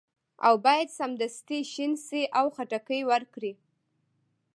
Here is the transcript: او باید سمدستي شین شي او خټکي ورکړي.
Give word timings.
او 0.47 0.53
باید 0.65 0.89
سمدستي 0.99 1.59
شین 1.71 1.91
شي 2.05 2.21
او 2.39 2.45
خټکي 2.55 2.99
ورکړي. 3.11 3.53